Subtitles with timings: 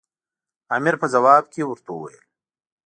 [0.75, 2.21] امیر په ځواب کې ورته وویل.